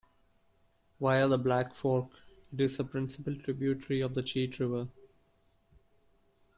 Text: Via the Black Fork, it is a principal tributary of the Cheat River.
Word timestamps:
Via 0.99 1.27
the 1.27 1.37
Black 1.37 1.75
Fork, 1.75 2.09
it 2.51 2.59
is 2.59 2.79
a 2.79 2.83
principal 2.83 3.35
tributary 3.35 4.01
of 4.01 4.15
the 4.15 4.23
Cheat 4.23 4.57
River. 4.57 4.87